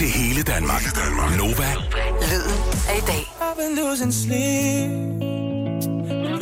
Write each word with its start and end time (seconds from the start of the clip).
til 0.00 0.08
hele 0.08 0.42
Danmark. 0.42 0.80
Hele 0.80 0.92
Danmark. 1.04 1.36
Nova. 1.36 1.70
Lyden 2.30 2.58
af 2.88 2.96
i 2.96 3.04
dag. 3.10 3.22
I've 3.40 3.56
been 3.60 3.72
losing 3.80 4.12
sleep. 4.22 4.90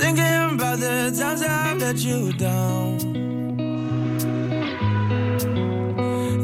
Thinking 0.02 0.34
about 0.54 0.78
the 0.84 0.94
times 1.20 1.42
I 1.42 1.74
let 1.84 1.98
you 2.08 2.18
down. 2.46 2.90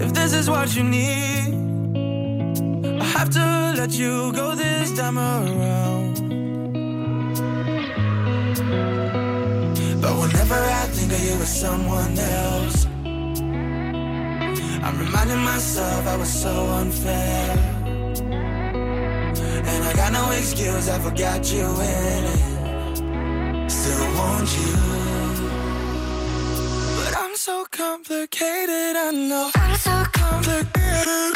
If 0.05 0.11
this 0.19 0.31
is 0.41 0.47
what 0.55 0.69
you 0.77 0.85
need, 0.99 1.51
I 3.05 3.07
have 3.17 3.31
to 3.39 3.47
let 3.81 3.93
you 4.01 4.13
go 4.41 4.47
this 4.63 4.89
time 4.99 5.19
around. 5.19 6.15
But 10.03 10.15
whenever 10.21 10.59
I 10.81 10.85
think 10.95 11.13
of 11.17 11.21
you 11.27 11.35
with 11.43 11.53
someone 11.65 12.15
else, 12.43 12.94
I'm 14.85 14.99
reminding 14.99 15.39
myself 15.39 16.07
I 16.07 16.17
was 16.17 16.29
so 16.29 16.53
unfair. 16.81 17.57
And 19.71 19.85
I 19.85 19.93
got 19.95 20.13
no 20.13 20.31
excuse, 20.33 20.91
I 20.91 20.99
forgot 20.99 21.51
you 21.51 21.65
in 21.65 22.25
it. 22.35 23.71
Still 23.71 24.07
want 24.15 24.49
you. 24.59 24.77
But 26.99 27.17
I'm 27.17 27.35
so 27.35 27.65
complicated, 27.71 28.95
I 28.97 29.11
know. 29.11 29.51
I'm 29.55 29.77
so 29.77 30.05
complicated. 30.13 31.35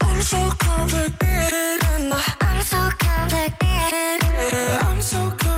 I'm 0.00 0.20
so 0.22 0.50
complicated, 0.58 1.84
I 1.92 2.08
know. 2.08 2.22
I'm 2.40 2.62
so 2.62 2.90
complicated. 2.98 4.20
I'm 4.82 5.00
so 5.00 5.18
complicated, 5.38 5.49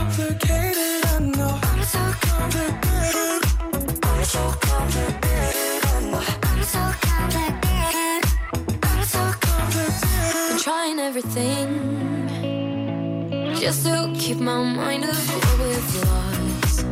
just 13.73 13.87
to 13.87 14.13
keep 14.19 14.39
my 14.39 14.63
mind 14.63 15.05
off 15.05 15.29
what 15.33 15.59
we've 15.61 15.95
lost. 16.05 16.85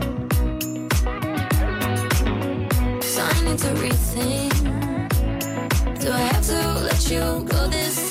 I 3.19 3.45
need 3.45 3.59
to 3.59 3.71
rethink. 3.83 4.55
Do 6.01 6.11
I 6.11 6.21
have 6.33 6.47
to 6.47 6.61
let 6.87 7.11
you 7.11 7.45
go 7.45 7.69
this 7.69 8.10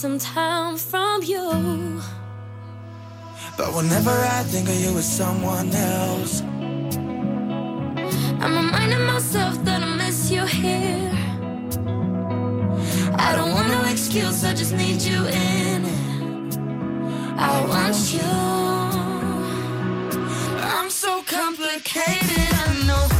some 0.00 0.18
time 0.18 0.78
from 0.78 1.22
you. 1.22 2.00
But 3.58 3.74
whenever 3.74 4.08
I 4.08 4.42
think 4.44 4.66
of 4.70 4.74
you 4.76 4.94
with 4.94 5.04
someone 5.04 5.70
else, 5.74 6.40
I'm 8.40 8.54
reminding 8.56 9.04
myself 9.04 9.62
that 9.64 9.82
I 9.82 9.96
miss 9.96 10.30
you 10.30 10.46
here. 10.46 11.12
I 13.26 13.34
don't 13.36 13.50
want 13.50 13.68
no 13.68 13.84
excuse, 13.90 14.42
I 14.42 14.54
just 14.54 14.72
need 14.72 15.02
you 15.02 15.26
in 15.26 15.84
it. 15.84 16.58
I 17.36 17.62
want 17.68 18.14
you. 18.14 18.32
I'm 20.62 20.88
so 20.88 21.22
complicated. 21.24 22.54
I 22.64 22.86
know. 22.86 23.19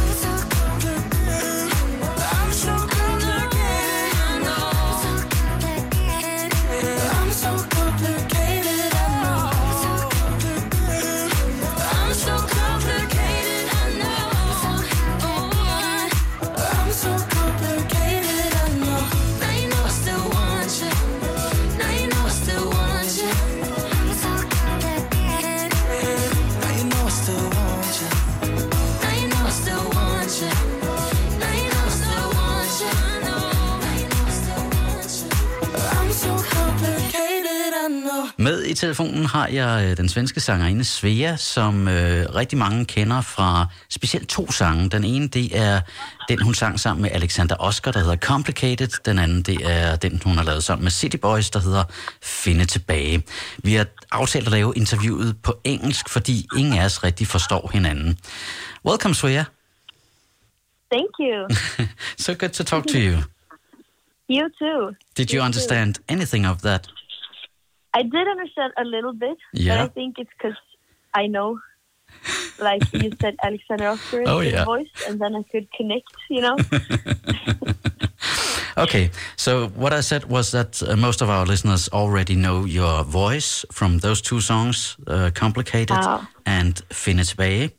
Med 38.37 38.63
i 38.63 38.73
telefonen 38.73 39.25
har 39.25 39.47
jeg 39.47 39.87
øh, 39.89 39.97
den 39.97 40.09
svenske 40.09 40.39
sangerinde 40.39 40.83
Svea, 40.83 41.35
som 41.35 41.87
øh, 41.87 42.35
rigtig 42.35 42.57
mange 42.57 42.85
kender 42.85 43.21
fra 43.21 43.67
specielt 43.89 44.29
to 44.29 44.51
sange. 44.51 44.89
Den 44.89 45.03
ene, 45.03 45.27
det 45.27 45.57
er 45.57 45.81
den, 46.29 46.41
hun 46.41 46.53
sang 46.53 46.79
sammen 46.79 47.01
med 47.01 47.11
Alexander 47.11 47.55
Oscar, 47.59 47.91
der 47.91 47.99
hedder 47.99 48.15
Complicated. 48.15 49.03
Den 49.05 49.19
anden, 49.19 49.41
det 49.41 49.57
er 49.71 49.95
den, 49.95 50.21
hun 50.25 50.37
har 50.37 50.43
lavet 50.43 50.63
sammen 50.63 50.83
med 50.83 50.91
City 50.91 51.15
Boys, 51.15 51.49
der 51.49 51.59
hedder 51.59 51.83
Finde 52.21 52.65
Tilbage. 52.65 53.23
Vi 53.57 53.73
har 53.73 53.85
aftalt 54.11 54.45
at 54.45 54.51
lave 54.51 54.73
interviewet 54.75 55.35
på 55.43 55.53
engelsk, 55.63 56.09
fordi 56.09 56.47
ingen 56.57 56.77
af 56.77 56.85
os 56.85 57.03
rigtig 57.03 57.27
forstår 57.27 57.69
hinanden. 57.73 58.17
Welcome, 58.85 59.15
Svea. 59.15 59.43
Thank 60.91 61.11
you. 61.19 61.47
so 62.25 62.33
good 62.39 62.49
to 62.49 62.63
talk 62.63 62.87
to 62.87 62.97
you. 62.97 63.17
You 64.29 64.49
too. 64.59 64.95
Did 65.17 65.33
you 65.33 65.43
understand 65.43 65.95
anything 66.09 66.47
of 66.47 66.57
that? 66.57 66.87
I 67.93 68.03
did 68.03 68.27
understand 68.27 68.73
a 68.77 68.83
little 68.85 69.13
bit, 69.13 69.37
Yeah. 69.53 69.75
but 69.77 69.81
I 69.83 69.87
think 69.89 70.17
it's 70.17 70.29
because 70.37 70.57
I 71.13 71.27
know, 71.27 71.59
like 72.59 72.83
you 72.93 73.11
said, 73.21 73.35
Alexander 73.43 73.87
Oscar 73.87 74.23
Oh, 74.27 74.39
yeah. 74.41 74.63
voice, 74.65 74.87
and 75.07 75.19
then 75.19 75.35
I 75.35 75.43
could 75.51 75.67
connect. 75.73 76.07
You 76.29 76.41
know. 76.41 76.57
Okay, 78.77 79.11
so 79.35 79.67
what 79.75 79.91
I 79.91 79.99
said 80.01 80.23
was 80.29 80.51
that 80.51 80.81
uh, 80.81 80.95
most 80.95 81.21
of 81.21 81.29
our 81.29 81.45
listeners 81.45 81.89
already 81.89 82.35
know 82.35 82.63
your 82.65 83.03
voice 83.03 83.65
from 83.71 83.97
those 83.99 84.21
two 84.21 84.39
songs, 84.39 84.95
uh, 85.07 85.29
Complicated 85.33 85.97
and 86.45 86.75
Finnes 86.89 87.35
Bay. 87.35 87.71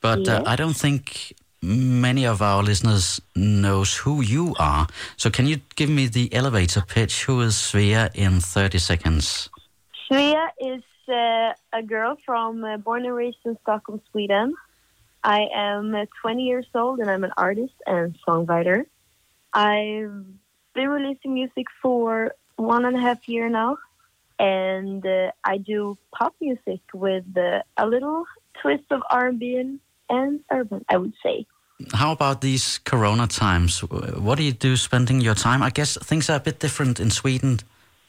But 0.00 0.28
uh, 0.28 0.42
I 0.46 0.54
don't 0.54 0.76
think 0.76 1.34
many 1.66 2.24
of 2.24 2.40
our 2.40 2.62
listeners 2.62 3.20
knows 3.34 3.96
who 3.96 4.22
you 4.22 4.54
are. 4.58 4.86
So 5.16 5.30
can 5.30 5.46
you 5.46 5.60
give 5.74 5.90
me 5.90 6.06
the 6.06 6.32
elevator 6.32 6.82
pitch? 6.86 7.24
Who 7.24 7.40
is 7.40 7.54
Svea 7.54 8.10
in 8.14 8.40
30 8.40 8.78
seconds? 8.78 9.50
Svea 10.08 10.48
is 10.60 10.82
uh, 11.08 11.52
a 11.72 11.82
girl 11.82 12.16
from 12.24 12.64
uh, 12.64 12.76
born 12.76 13.04
and 13.04 13.14
raised 13.14 13.38
in 13.44 13.58
Stockholm, 13.62 14.00
Sweden. 14.10 14.54
I 15.24 15.48
am 15.54 15.94
uh, 15.94 16.06
20 16.22 16.42
years 16.42 16.66
old 16.74 17.00
and 17.00 17.10
I'm 17.10 17.24
an 17.24 17.32
artist 17.36 17.74
and 17.86 18.16
songwriter. 18.26 18.86
I've 19.52 20.24
been 20.74 20.88
releasing 20.88 21.34
music 21.34 21.66
for 21.82 22.32
one 22.56 22.84
and 22.84 22.96
a 22.96 23.00
half 23.00 23.28
year 23.28 23.48
now, 23.48 23.78
and 24.38 25.04
uh, 25.04 25.32
I 25.44 25.58
do 25.58 25.98
pop 26.12 26.34
music 26.40 26.80
with 26.94 27.24
uh, 27.36 27.62
a 27.76 27.86
little 27.86 28.24
twist 28.62 28.84
of 28.90 29.02
R&B 29.10 29.56
and, 29.56 29.80
and 30.08 30.40
urban, 30.50 30.84
I 30.88 30.96
would 30.98 31.14
say. 31.22 31.46
How 31.92 32.12
about 32.12 32.40
these 32.40 32.78
Corona 32.84 33.26
times? 33.26 33.80
What 33.80 34.38
do 34.38 34.44
you 34.44 34.52
do 34.52 34.76
spending 34.76 35.20
your 35.20 35.34
time? 35.34 35.62
I 35.62 35.70
guess 35.70 35.98
things 36.02 36.30
are 36.30 36.36
a 36.36 36.40
bit 36.40 36.58
different 36.58 37.00
in 37.00 37.10
Sweden 37.10 37.60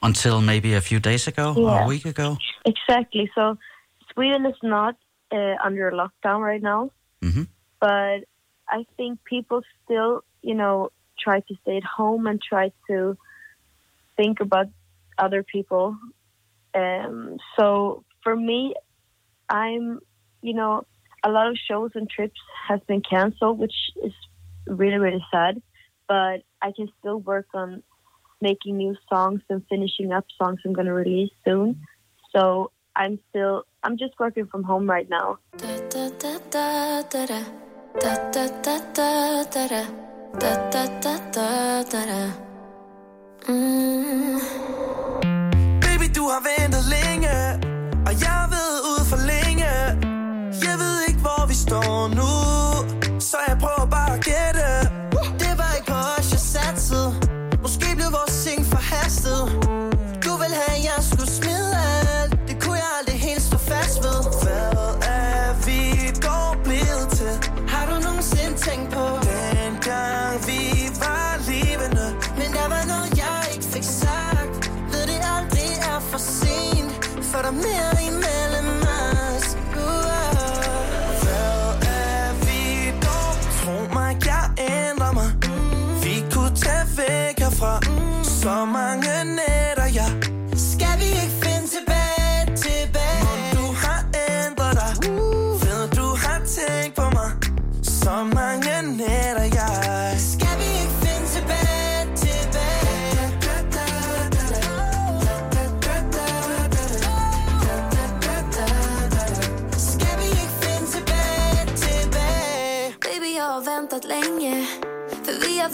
until 0.01 0.41
maybe 0.41 0.73
a 0.73 0.81
few 0.81 0.99
days 0.99 1.27
ago 1.27 1.53
or 1.57 1.83
a 1.83 1.87
week 1.87 2.05
ago. 2.05 2.37
Exactly. 2.65 3.29
So 3.35 3.57
Sweden 4.13 4.45
is 4.45 4.55
not 4.63 4.95
uh, 5.31 5.55
under 5.63 5.91
lockdown 5.91 6.41
right 6.41 6.61
now, 6.61 6.91
hmm 7.21 7.43
but 7.79 8.23
I 8.69 8.85
think 8.95 9.19
people 9.23 9.61
still, 9.83 10.23
you 10.41 10.55
know, 10.55 10.89
try 11.19 11.41
to 11.41 11.55
stay 11.61 11.77
at 11.77 11.83
home 11.83 12.25
and 12.25 12.41
try 12.41 12.71
to 12.89 13.17
think 14.15 14.39
about 14.39 14.67
other 15.17 15.43
people. 15.43 15.97
Um, 16.73 17.37
so 17.57 18.03
for 18.23 18.35
me, 18.35 18.73
I'm, 19.49 19.99
you 20.41 20.53
know, 20.53 20.85
a 21.27 21.29
lot 21.29 21.47
of 21.47 21.57
shows 21.69 21.91
and 21.93 22.09
trips 22.09 22.39
has 22.69 22.79
been 22.87 23.01
canceled, 23.01 23.59
which 23.59 23.77
is 24.07 24.13
really 24.65 24.99
really 25.05 25.23
sad. 25.33 25.61
But 26.07 26.37
I 26.61 26.71
can 26.75 26.87
still 26.99 27.19
work 27.19 27.47
on 27.53 27.83
making 28.41 28.77
new 28.77 28.95
songs 29.11 29.41
and 29.49 29.61
finishing 29.69 30.13
up 30.17 30.25
songs 30.39 30.59
I'm 30.63 30.73
gonna 30.73 30.93
release 30.93 31.31
soon. 31.45 31.67
So 32.33 32.71
I'm 32.95 33.19
still 33.29 33.55
I'm 33.83 33.97
just 33.97 34.13
working 34.19 34.47
from 34.47 34.63
home 34.63 34.89
right 34.89 35.09
now. 35.09 35.27
Baby, 45.85 46.07
du 46.15 46.23
har 46.31 46.41
ventet 46.49 46.83
længe, 46.95 47.35
og 48.07 48.13
jeg 48.23 48.46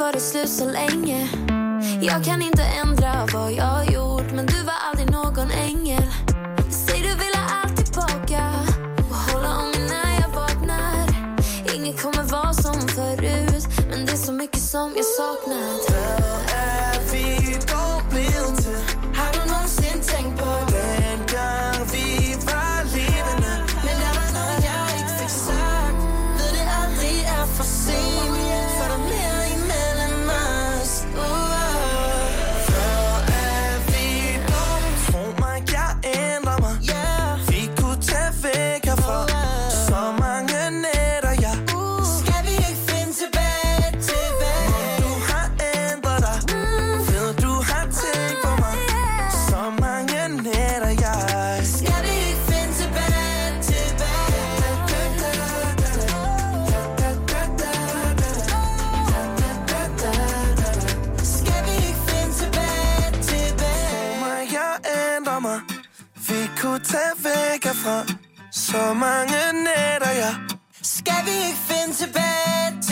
Har 0.04 0.12
varit 0.12 0.22
slut 0.22 0.50
så 0.50 0.66
länge 0.66 1.30
Jag 2.02 2.24
kan 2.24 2.42
inte 2.42 2.64
ändra 2.64 3.28
vad 3.34 3.52
jag 3.52 3.64
har 3.64 3.84
gjort 3.84 4.32
Men 4.34 4.46
du 4.46 4.64
var 4.64 4.74
aldrig 4.90 5.12
någon 5.12 5.52
ängel 5.52 6.04
Säg 6.70 7.02
du 7.02 7.10
vill 7.10 7.36
allt 7.64 7.86
tillbaka 7.86 8.52
Och 8.98 9.16
hålla 9.16 9.58
om 9.58 9.72
mig 9.72 9.90
när 9.90 10.22
jag 10.22 10.30
vaknar 10.30 11.08
Inget 11.76 12.02
kommer 12.02 12.24
vara 12.24 12.54
som 12.54 12.88
förut 12.88 13.68
Men 13.90 14.06
det 14.06 14.12
är 14.12 14.18
så 14.18 14.32
mycket 14.32 14.62
som 14.62 14.94
jag 14.96 15.06
saknat 15.06 15.93
tage 66.84 67.16
væk 67.24 67.64
herfra. 67.64 67.98
Så 68.52 68.94
mange 68.94 69.40
nætter, 69.66 70.12
ja. 70.24 70.32
Skal 70.82 71.22
vi 71.26 71.36
ikke 71.48 71.62
finde 71.70 71.94
tilbage, 72.02 72.68
tilbage 72.82 72.83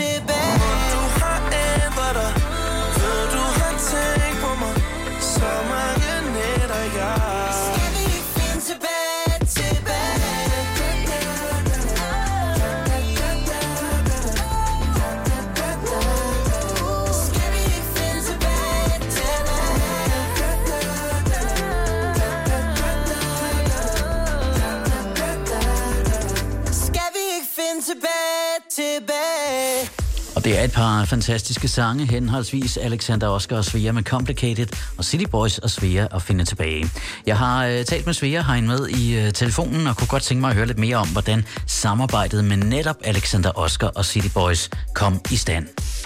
Og 30.42 30.46
det 30.46 30.60
er 30.60 30.64
et 30.64 30.76
par 30.76 31.06
fantastiske 31.06 31.68
sange, 31.68 32.06
henholdsvis 32.06 32.78
Alexander 32.78 33.28
Oscar 33.28 33.58
og 33.58 33.66
Svea 33.66 33.92
med 33.92 34.04
Complicated, 34.04 34.70
og 34.98 35.04
City 35.04 35.26
Boys 35.32 35.58
og 35.58 35.70
Svea 35.70 36.04
og 36.16 36.22
Finde 36.22 36.46
Tilbage. 36.46 36.86
Jeg 37.26 37.38
har 37.38 37.58
øh, 37.68 37.86
talt 37.92 38.06
med 38.06 38.14
Svea 38.14 38.42
herinde 38.48 38.68
med 38.68 38.82
i 39.02 39.04
øh, 39.20 39.32
telefonen, 39.42 39.88
og 39.90 39.94
kunne 39.98 40.12
godt 40.16 40.24
tænke 40.24 40.42
mig 40.42 40.50
at 40.50 40.56
høre 40.56 40.66
lidt 40.72 40.80
mere 40.86 40.98
om, 41.04 41.10
hvordan 41.16 41.40
samarbejdet 41.84 42.42
med 42.46 42.58
netop 42.58 43.00
Alexander 43.12 43.52
Oscar 43.66 43.90
og 44.00 44.06
City 44.06 44.32
Boys 44.40 44.62
kom 45.00 45.14
i 45.36 45.38
stand. 45.44 45.66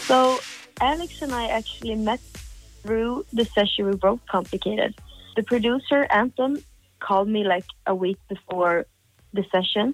So 0.09 0.19
Alex 0.91 1.11
and 1.25 1.31
I 1.43 1.45
actually 1.59 1.97
met 2.09 2.21
through 2.85 3.13
the 3.39 3.45
session 3.55 3.81
we 3.89 3.95
wrote 4.03 4.21
Complicated. 4.35 4.91
The 5.37 5.45
producer, 5.51 5.99
Anton, 6.21 6.51
called 7.07 7.27
me 7.35 7.41
like 7.53 7.67
a 7.93 7.95
week 8.03 8.19
before 8.33 8.75
the 9.37 9.43
session 9.55 9.85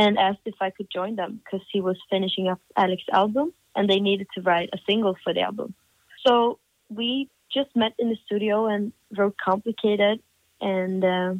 and 0.00 0.10
asked 0.28 0.44
if 0.52 0.58
I 0.66 0.70
could 0.76 0.90
join 0.98 1.12
them 1.22 1.30
because 1.42 1.64
he 1.74 1.80
was 1.88 1.96
finishing 2.12 2.46
up 2.52 2.60
Alex's 2.84 3.14
album 3.22 3.48
and 3.78 3.88
they 3.88 4.00
needed 4.00 4.26
to 4.34 4.42
write 4.42 4.70
a 4.72 4.78
single 4.88 5.16
for 5.22 5.32
the 5.32 5.40
album. 5.40 5.72
So 6.26 6.58
we 6.88 7.30
just 7.54 7.70
met 7.76 7.92
in 7.98 8.08
the 8.10 8.18
studio 8.26 8.66
and 8.66 8.92
wrote 9.16 9.36
Complicated 9.42 10.20
and 10.60 11.04
uh, 11.04 11.34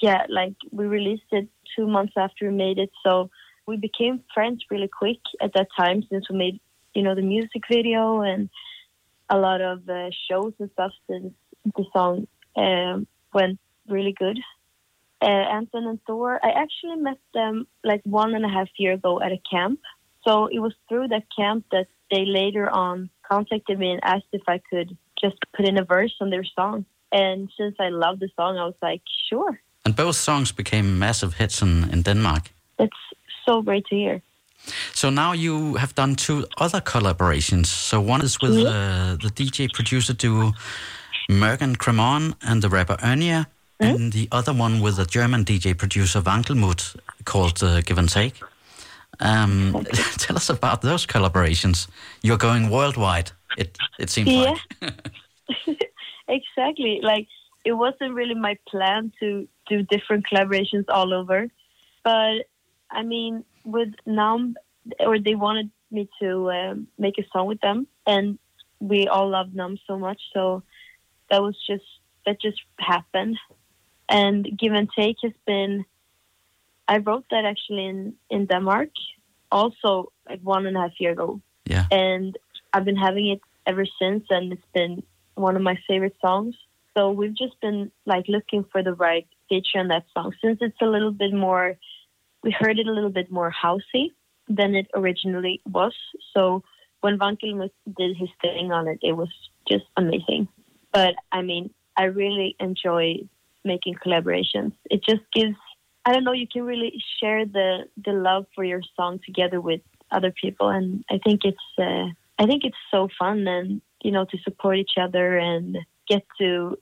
yeah, 0.00 0.26
like 0.28 0.54
we 0.70 0.84
released 0.86 1.30
it 1.32 1.48
two 1.74 1.86
months 1.86 2.12
after 2.16 2.50
we 2.50 2.54
made 2.54 2.78
it. 2.78 2.90
So 3.04 3.30
we 3.66 3.78
became 3.78 4.22
friends 4.34 4.62
really 4.70 4.90
quick 5.02 5.20
at 5.40 5.54
that 5.54 5.68
time 5.76 6.04
since 6.10 6.28
we 6.28 6.36
made, 6.36 6.60
you 6.94 7.02
know, 7.02 7.14
the 7.14 7.22
music 7.22 7.62
video 7.70 8.20
and 8.20 8.50
a 9.30 9.38
lot 9.38 9.62
of 9.62 9.88
uh, 9.88 10.10
shows 10.28 10.52
and 10.58 10.70
stuff 10.74 10.92
since 11.08 11.32
the 11.64 11.84
song 11.94 12.28
um, 12.54 13.06
went 13.32 13.58
really 13.88 14.12
good. 14.12 14.38
Uh, 15.22 15.46
Anton 15.56 15.86
and 15.86 16.00
Thor, 16.06 16.38
I 16.42 16.50
actually 16.50 16.96
met 16.96 17.18
them 17.32 17.66
like 17.82 18.02
one 18.04 18.34
and 18.34 18.44
a 18.44 18.48
half 18.48 18.68
year 18.76 18.92
ago 18.92 19.20
at 19.20 19.32
a 19.32 19.40
camp. 19.50 19.80
So 20.26 20.46
it 20.46 20.58
was 20.58 20.74
through 20.88 21.08
that 21.08 21.24
camp 21.36 21.64
that 21.72 21.86
they 22.10 22.24
later 22.24 22.68
on 22.68 23.10
contacted 23.28 23.78
me 23.78 23.92
and 23.92 24.00
asked 24.02 24.32
if 24.32 24.42
I 24.48 24.60
could 24.70 24.96
just 25.20 25.36
put 25.56 25.66
in 25.66 25.78
a 25.78 25.84
verse 25.84 26.14
on 26.20 26.30
their 26.30 26.44
song. 26.44 26.84
And 27.12 27.50
since 27.56 27.76
I 27.78 27.88
loved 27.88 28.20
the 28.20 28.28
song, 28.36 28.58
I 28.58 28.64
was 28.64 28.74
like, 28.82 29.02
sure. 29.28 29.60
And 29.84 29.96
both 29.96 30.16
songs 30.16 30.52
became 30.52 30.98
massive 30.98 31.34
hits 31.34 31.62
in, 31.62 31.90
in 31.90 32.02
Denmark. 32.02 32.50
That's 32.78 33.00
so 33.46 33.62
great 33.62 33.86
to 33.86 33.94
hear. 33.94 34.22
So 34.92 35.10
now 35.10 35.32
you 35.32 35.76
have 35.76 35.94
done 35.94 36.14
two 36.14 36.46
other 36.58 36.80
collaborations. 36.80 37.66
So 37.66 38.00
one 38.00 38.22
is 38.22 38.38
with 38.40 38.58
uh, 38.58 39.16
the 39.22 39.30
DJ 39.30 39.72
producer 39.72 40.12
duo 40.12 40.52
Merk 41.30 41.60
& 41.60 41.78
Kremont 41.78 42.34
and 42.42 42.62
the 42.62 42.68
rapper 42.68 42.96
Ernia, 42.96 43.46
and 43.80 44.12
the 44.12 44.28
other 44.32 44.52
one 44.52 44.80
with 44.80 44.96
the 44.96 45.04
German 45.04 45.44
DJ 45.44 45.76
producer 45.76 46.20
Wankelmut 46.20 46.96
called 47.24 47.62
uh, 47.62 47.80
Give 47.82 47.98
and 47.98 48.08
Take. 48.08 48.34
Um, 49.20 49.84
tell 50.18 50.36
us 50.36 50.50
about 50.50 50.82
those 50.82 51.06
collaborations. 51.06 51.88
You're 52.22 52.38
going 52.38 52.70
worldwide. 52.70 53.32
It 53.56 53.76
it 53.98 54.10
seems 54.10 54.28
Yeah. 54.30 54.54
like. 54.80 54.94
exactly. 56.28 57.00
Like 57.02 57.26
it 57.64 57.72
wasn't 57.72 58.14
really 58.14 58.34
my 58.34 58.56
plan 58.68 59.12
to 59.20 59.48
do 59.68 59.82
different 59.82 60.26
collaborations 60.26 60.84
all 60.88 61.12
over, 61.12 61.48
but 62.04 62.46
I 62.90 63.02
mean, 63.02 63.44
with 63.64 63.92
Numb, 64.06 64.56
or 65.00 65.18
they 65.18 65.34
wanted 65.34 65.70
me 65.90 66.08
to 66.20 66.50
um, 66.50 66.86
make 66.98 67.18
a 67.18 67.24
song 67.32 67.46
with 67.46 67.60
them, 67.60 67.86
and 68.06 68.38
we 68.80 69.08
all 69.08 69.28
love 69.28 69.54
Numb 69.54 69.78
so 69.86 69.98
much. 69.98 70.20
So 70.32 70.62
that 71.30 71.42
was 71.42 71.56
just 71.66 71.84
that 72.24 72.40
just 72.40 72.60
happened, 72.78 73.36
and 74.08 74.48
Give 74.58 74.72
and 74.72 74.88
Take 74.96 75.16
has 75.22 75.32
been. 75.46 75.84
I 76.88 76.98
wrote 76.98 77.26
that 77.30 77.44
actually 77.44 77.84
in 77.86 78.14
in 78.30 78.46
Denmark, 78.46 78.90
also 79.50 80.12
like 80.28 80.40
one 80.42 80.66
and 80.66 80.76
a 80.76 80.80
half 80.80 81.00
year 81.00 81.12
ago, 81.12 81.40
Yeah. 81.70 81.86
and 81.90 82.36
I've 82.72 82.84
been 82.84 82.96
having 83.08 83.26
it 83.34 83.40
ever 83.66 83.86
since, 84.00 84.24
and 84.30 84.52
it's 84.52 84.70
been 84.74 85.02
one 85.34 85.56
of 85.56 85.62
my 85.62 85.76
favorite 85.88 86.16
songs. 86.26 86.54
So 86.94 87.10
we've 87.18 87.36
just 87.44 87.60
been 87.60 87.90
like 88.06 88.26
looking 88.28 88.64
for 88.72 88.82
the 88.82 88.94
right 88.94 89.26
feature 89.48 89.78
on 89.78 89.88
that 89.88 90.04
song 90.14 90.32
since 90.42 90.58
it's 90.60 90.82
a 90.82 90.86
little 90.94 91.12
bit 91.12 91.32
more. 91.32 91.76
We 92.42 92.50
heard 92.50 92.78
it 92.78 92.86
a 92.88 92.92
little 92.92 93.10
bit 93.20 93.30
more 93.30 93.52
housey 93.64 94.06
than 94.58 94.74
it 94.74 94.86
originally 94.94 95.60
was. 95.66 95.94
So 96.34 96.62
when 97.02 97.18
Wankelmut 97.18 97.70
did 98.00 98.16
his 98.16 98.30
thing 98.42 98.72
on 98.72 98.88
it, 98.88 98.98
it 99.02 99.12
was 99.12 99.32
just 99.70 99.84
amazing. 99.96 100.48
But 100.92 101.14
I 101.32 101.42
mean, 101.42 101.70
I 101.96 102.04
really 102.04 102.56
enjoy 102.58 103.06
making 103.64 103.94
collaborations. 104.04 104.72
It 104.90 105.00
just 105.10 105.24
gives. 105.32 105.56
I 106.08 106.12
don't 106.14 106.24
know. 106.24 106.32
You 106.32 106.48
can 106.50 106.62
really 106.62 107.04
share 107.20 107.44
the 107.44 107.84
the 108.02 108.12
love 108.12 108.46
for 108.54 108.64
your 108.64 108.80
song 108.96 109.20
together 109.26 109.60
with 109.60 109.82
other 110.10 110.32
people, 110.32 110.70
and 110.70 111.04
I 111.10 111.18
think 111.18 111.42
it's. 111.44 111.68
Uh, 111.78 112.06
I 112.38 112.46
think 112.46 112.64
it's 112.64 112.78
so 112.90 113.08
fun, 113.18 113.46
and 113.46 113.82
you 114.00 114.10
know, 114.10 114.24
to 114.24 114.38
support 114.38 114.78
each 114.78 114.96
other 114.98 115.36
and 115.36 115.76
get 116.08 116.24
to, 116.38 116.78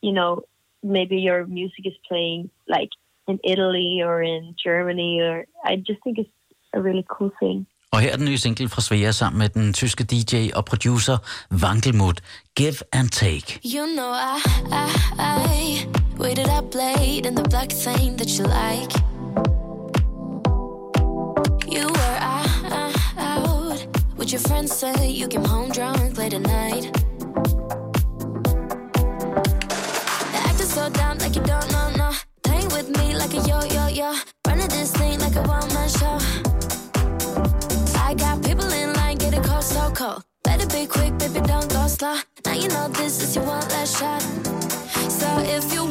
you 0.00 0.12
know, 0.12 0.42
maybe 0.80 1.16
your 1.16 1.44
music 1.44 1.86
is 1.86 1.94
playing 2.06 2.50
like 2.68 2.90
in 3.26 3.40
Italy 3.42 4.00
or 4.04 4.22
in 4.22 4.54
Germany, 4.62 5.20
or 5.22 5.46
I 5.64 5.74
just 5.74 6.00
think 6.04 6.18
it's 6.18 6.30
a 6.72 6.80
really 6.80 7.04
cool 7.08 7.32
thing. 7.40 7.66
Og 7.92 8.00
her 8.00 8.12
er 8.12 8.16
den 8.16 8.24
nye 8.24 8.38
single 8.38 8.68
fra 8.68 8.80
Svea 8.80 9.12
sammen 9.12 9.38
med 9.38 9.48
den 9.48 9.72
tyske 9.72 10.04
DJ 10.04 10.50
og 10.54 10.64
producer 10.64 11.18
Wankelmut, 11.62 12.20
Give 12.56 12.74
and 12.92 13.08
Take. 13.08 13.60
You 13.64 13.86
know 13.86 14.12
I, 14.12 14.38
I, 14.72 14.88
I 15.18 15.86
waited 16.18 16.48
up 16.58 16.74
late 16.74 17.26
in 17.28 17.36
the 17.36 17.44
black 17.50 17.70
thing 17.70 18.18
that 18.18 18.30
you 18.38 18.44
like. 18.44 18.92
You 21.74 21.86
were 21.98 22.18
out, 22.20 22.48
out 23.18 23.86
with 24.18 24.32
your 24.32 24.40
friends, 24.48 24.72
say 24.80 25.10
you 25.20 25.28
came 25.28 25.44
home 25.44 25.70
drunk 25.70 26.18
late 26.18 26.34
at 26.34 26.42
night. 26.42 26.84
Acting 30.48 30.72
so 30.76 30.88
dumb 30.90 31.18
like 31.18 31.36
you 31.36 31.44
don't 31.52 31.70
know, 31.72 31.88
no. 31.96 32.10
Playing 32.42 32.70
with 32.76 32.88
me 32.96 33.14
like 33.14 33.34
a 33.34 33.40
yo 33.50 33.58
yo 33.76 33.84
yo. 33.88 34.14
Running 34.46 34.68
this 34.68 34.92
thing 34.92 35.20
like 35.20 35.36
a 35.36 35.42
one 35.42 35.68
This 43.02 43.20
is 43.20 43.34
your 43.34 43.44
one 43.44 43.66
last 43.70 43.98
shot. 43.98 44.22
So 45.10 45.26
if 45.40 45.74
you 45.74 45.81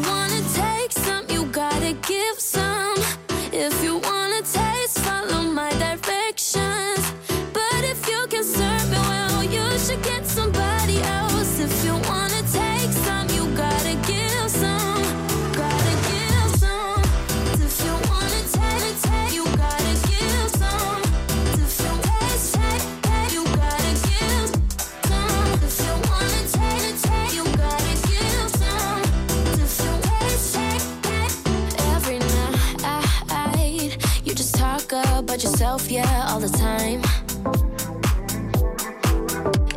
the 36.41 36.49
time. 36.57 37.01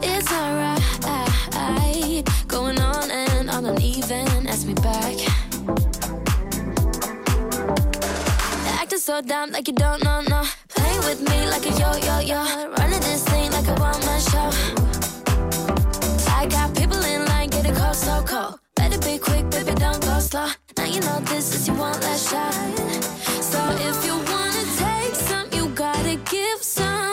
It's 0.02 0.32
alright, 0.32 0.80
going 2.48 2.80
on 2.80 3.10
and 3.10 3.50
on 3.50 3.66
and 3.66 3.82
even 3.82 4.46
ask 4.46 4.66
me 4.66 4.72
back. 4.72 5.14
Acting 8.80 8.98
so 8.98 9.20
dumb 9.20 9.50
like 9.50 9.68
you 9.68 9.74
don't 9.74 10.02
know, 10.04 10.22
no. 10.22 10.42
Playing 10.68 11.00
with 11.00 11.20
me 11.28 11.46
like 11.50 11.66
a 11.66 11.70
yo 11.78 11.96
yo 11.96 12.20
yo. 12.20 12.42
Running 12.78 13.00
this 13.00 13.24
thing 13.24 13.52
like 13.52 13.66
a 13.68 13.74
one 13.74 14.00
man 14.06 14.20
show. 14.20 14.50
I 16.32 16.46
got 16.46 16.74
people 16.74 17.02
in 17.04 17.26
line, 17.26 17.50
get 17.50 17.66
it 17.66 17.74
cold, 17.76 17.94
so 17.94 18.24
cold. 18.26 18.58
Better 18.74 18.98
be 19.00 19.18
quick, 19.18 19.50
baby, 19.50 19.74
don't 19.74 20.00
go 20.00 20.18
slow. 20.18 20.48
Now 20.78 20.86
you 20.86 21.00
know 21.00 21.20
this 21.26 21.54
is 21.54 21.66
your 21.68 21.76
one 21.76 22.00
last 22.00 22.30
shot. 22.30 22.54
So 23.42 23.60
if 23.80 24.06
you 24.06 24.23
some. 26.64 27.03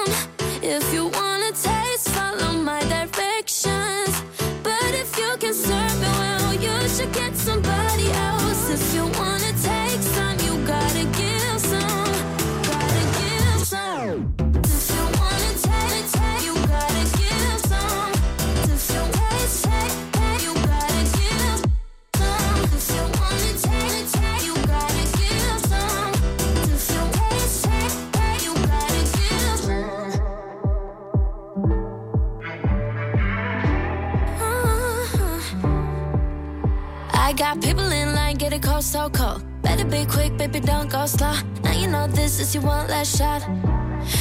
I 37.31 37.33
got 37.33 37.61
people 37.61 37.89
in 37.89 38.13
line, 38.13 38.35
get 38.35 38.51
it 38.51 38.61
cold, 38.61 38.83
so 38.83 39.09
cold. 39.09 39.41
Better 39.61 39.85
be 39.85 40.03
quick, 40.03 40.35
baby, 40.35 40.59
don't 40.59 40.91
go 40.91 41.05
slow. 41.05 41.33
Now 41.63 41.71
you 41.71 41.87
know 41.87 42.05
this 42.05 42.41
is 42.41 42.53
your 42.53 42.65
one 42.65 42.89
last 42.89 43.17
shot. 43.17 43.41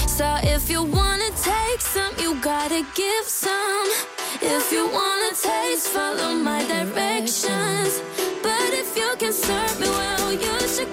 So 0.06 0.26
if 0.44 0.70
you 0.70 0.84
wanna 0.84 1.30
take 1.42 1.80
some, 1.80 2.14
you 2.20 2.40
gotta 2.40 2.86
give 2.94 3.24
some. 3.24 3.88
If 4.40 4.70
you 4.70 4.86
wanna 4.86 5.32
taste, 5.34 5.88
follow 5.88 6.34
my 6.34 6.62
directions. 6.68 8.00
But 8.44 8.70
if 8.82 8.96
you 8.96 9.12
can 9.18 9.32
serve 9.32 9.80
me 9.80 9.88
well, 9.88 10.32
you 10.32 10.60
should 10.68 10.92